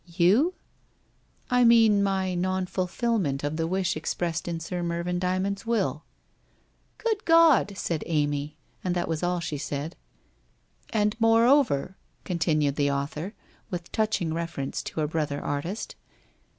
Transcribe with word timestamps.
'You?'' 0.25 0.55
I 1.51 1.63
mean 1.63 2.01
my 2.01 2.33
non 2.33 2.65
fulfilment 2.65 3.43
of 3.43 3.55
the 3.55 3.67
wish 3.67 3.95
expressed 3.95 4.47
in 4.47 4.59
Sir 4.59 4.81
Mervyn 4.81 5.19
Dymond's 5.19 5.63
will.' 5.63 6.03
'Good 6.97 7.21
Lord!' 7.29 7.77
said 7.77 8.01
Amy, 8.07 8.57
and 8.83 8.95
that 8.95 9.07
was 9.07 9.21
all 9.21 9.39
she 9.39 9.59
said.' 9.59 9.95
And 10.89 11.15
moreover!' 11.19 11.97
continued 12.25 12.77
the 12.77 12.89
author, 12.89 13.35
with 13.69 13.91
touching 13.91 14.33
reference 14.33 14.81
to 14.85 15.01
a 15.01 15.07
brother 15.07 15.39
artist. 15.39 15.93